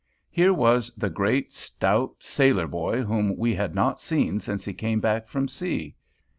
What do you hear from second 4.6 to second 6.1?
he came back from sea.